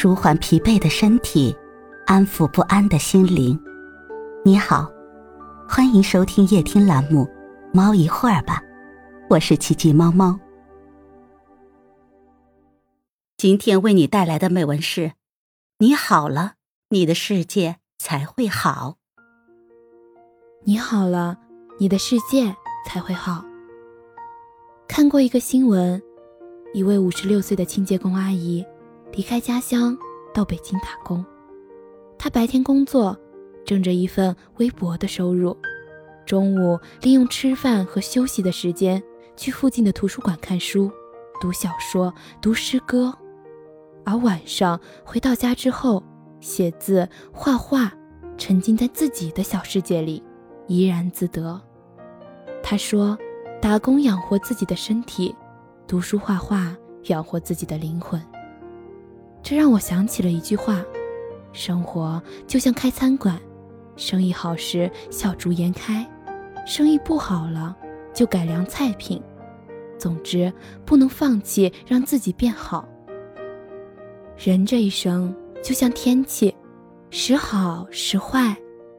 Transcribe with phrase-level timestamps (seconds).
[0.00, 1.52] 舒缓疲惫的身体，
[2.06, 3.60] 安抚不安的心灵。
[4.44, 4.88] 你好，
[5.68, 7.24] 欢迎收听夜听栏目
[7.74, 8.62] 《猫一会儿吧》，
[9.28, 10.38] 我是奇迹猫猫。
[13.36, 15.14] 今天为你带来的美文是：
[15.78, 16.52] 你好了，
[16.90, 18.98] 你的世界才会好。
[20.62, 21.38] 你好了，
[21.80, 22.54] 你的世界
[22.86, 23.44] 才会好。
[24.86, 26.00] 看过一个新闻，
[26.72, 28.64] 一位五十六岁的清洁工阿姨。
[29.12, 29.96] 离开家乡
[30.32, 31.24] 到北京打工，
[32.18, 33.16] 他白天工作，
[33.64, 35.56] 挣着一份微薄的收入，
[36.24, 39.02] 中午利用吃饭和休息的时间
[39.36, 40.90] 去附近的图书馆看书、
[41.40, 43.12] 读小说、读诗歌，
[44.04, 46.02] 而晚上回到家之后，
[46.40, 47.92] 写字、画画，
[48.36, 50.22] 沉浸在自己的小世界里，
[50.66, 51.60] 怡然自得。
[52.62, 53.18] 他说
[53.60, 55.34] ：“打工养活自己的身体，
[55.86, 58.22] 读书画画养活自己的灵魂。”
[59.42, 60.84] 这让我想起了一句话：
[61.52, 63.40] 生活就像开餐馆，
[63.96, 66.06] 生意好时笑逐颜开，
[66.66, 67.74] 生意不好了
[68.12, 69.22] 就改良菜品。
[69.98, 70.52] 总之，
[70.84, 72.86] 不能放弃让自己变好。
[74.36, 76.54] 人这一生就像天气，
[77.10, 78.56] 时好时坏，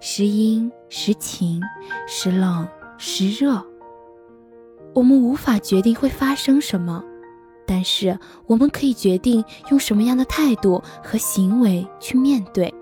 [0.00, 1.62] 时阴时晴，
[2.06, 3.64] 时冷时热。
[4.94, 7.02] 我们无法决定会发生什么。
[7.66, 12.72] 但是我们可以决定用什么样的态度和行为去面对。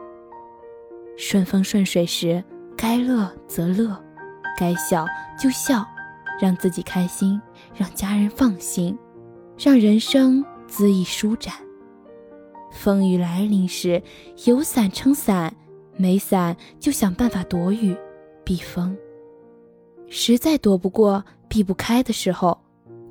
[1.17, 2.43] 顺风顺水时，
[2.77, 3.97] 该乐则乐，
[4.59, 5.07] 该笑
[5.39, 5.87] 就笑，
[6.41, 7.41] 让自己开心，
[7.75, 8.99] 让家人放心，
[9.59, 11.55] 让人生恣意舒展。
[12.73, 14.03] 风雨来临时，
[14.47, 15.55] 有伞撑伞，
[15.97, 17.95] 没伞就想办法躲雨、
[18.45, 18.97] 避风。
[20.09, 22.59] 实在躲不过、避不开的时候，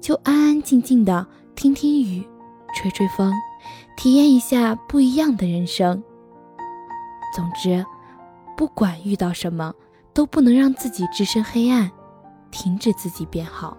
[0.02, 1.28] 就安安静静的。
[1.60, 2.26] 听听雨，
[2.74, 3.34] 吹吹风，
[3.98, 6.02] 体验一下不一样的人生。
[7.36, 7.86] 总之，
[8.56, 9.74] 不管遇到什么，
[10.14, 11.92] 都不能让自己置身黑暗，
[12.50, 13.76] 停止自己变好。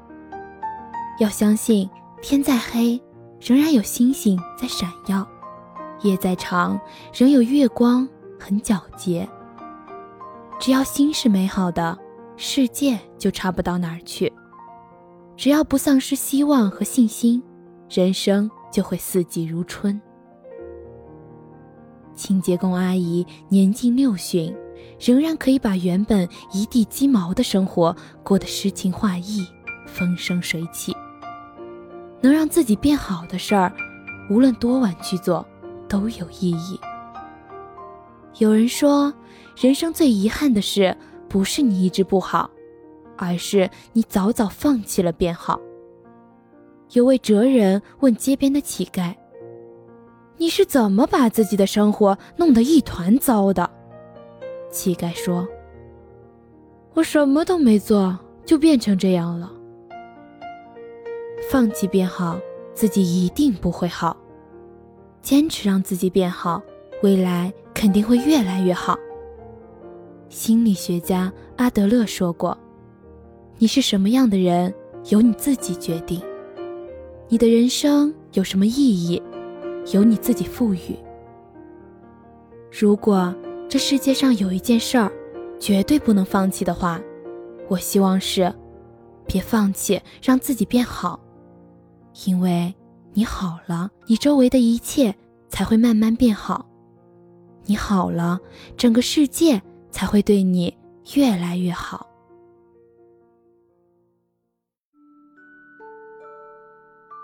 [1.19, 1.89] 要相信，
[2.21, 3.01] 天再黑，
[3.41, 5.27] 仍然有星星在闪耀；
[6.03, 6.79] 夜再长，
[7.15, 8.07] 仍有月光
[8.39, 9.27] 很皎洁。
[10.59, 11.99] 只要心是美好的，
[12.37, 14.31] 世界就差不到哪儿去。
[15.35, 17.43] 只要不丧失希望和信心。
[17.91, 20.01] 人生就会四季如春。
[22.15, 24.55] 清洁工阿姨年近六旬，
[25.01, 29.45] 仍然可以把原本一地鸡毛的生活过得诗情画意、
[29.87, 30.97] 风生水起。
[32.21, 33.73] 能让自己变好的事儿，
[34.31, 35.45] 无论多晚去做，
[35.89, 36.79] 都有意义。
[38.39, 39.13] 有人说，
[39.57, 40.97] 人生最遗憾的事，
[41.29, 42.49] 不是你一直不好，
[43.17, 45.59] 而是你早早放弃了变好。
[46.93, 49.15] 有位哲人问街边的乞丐
[50.39, 53.71] ：“你是怎么把自己的生活弄得一团糟的？”
[54.73, 55.47] 乞丐说
[56.95, 59.53] ：“我什么都没做，就变成这样了。
[61.49, 62.41] 放弃变好，
[62.75, 64.17] 自己一定不会好；
[65.23, 66.61] 坚持让自己变好，
[67.05, 68.99] 未来肯定会越来越好。”
[70.29, 72.59] 心理学家阿德勒说过
[73.59, 74.75] ：“你是什么样的人，
[75.11, 76.21] 由你自己决定。”
[77.33, 79.23] 你的人生有什么意义，
[79.93, 80.99] 由你自己赋予。
[82.73, 83.33] 如果
[83.69, 85.13] 这世界上有一件事儿，
[85.61, 87.01] 绝对不能放弃的话，
[87.69, 88.53] 我希望是，
[89.29, 91.21] 别放弃让自己变好，
[92.27, 92.75] 因为
[93.13, 95.15] 你好了，你周围的一切
[95.49, 96.67] 才会慢慢变好，
[97.65, 98.41] 你好了，
[98.77, 99.63] 整个世界
[99.93, 100.77] 才会对你
[101.15, 102.10] 越来越好。